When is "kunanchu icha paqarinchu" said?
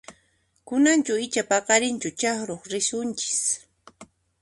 0.67-2.09